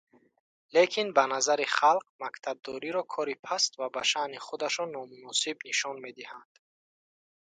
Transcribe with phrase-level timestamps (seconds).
[0.75, 6.51] Лекин ба назари халқ мактабдориро кори паст ва ба шаъни худашон номуносиб нишон медиҳанд.